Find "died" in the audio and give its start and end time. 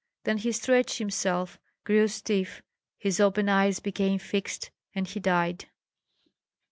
5.19-5.67